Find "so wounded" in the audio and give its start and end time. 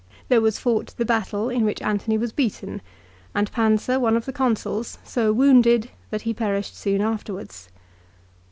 5.03-5.91